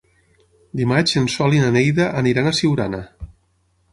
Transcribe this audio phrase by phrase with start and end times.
[0.79, 3.05] Dimarts en Sol i na Neida aniran a Siurana.